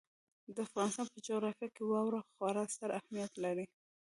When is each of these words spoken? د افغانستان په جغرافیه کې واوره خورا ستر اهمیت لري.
د 0.55 0.57
افغانستان 0.67 1.07
په 1.13 1.19
جغرافیه 1.27 1.69
کې 1.75 1.81
واوره 1.85 2.19
خورا 2.33 2.63
ستر 2.73 2.89
اهمیت 2.99 3.33
لري. 3.43 3.65